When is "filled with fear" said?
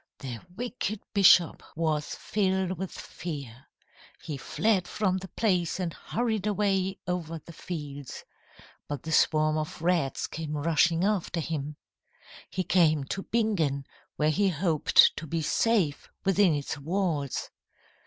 2.15-3.67